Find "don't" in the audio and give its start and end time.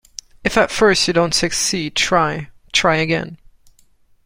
1.13-1.31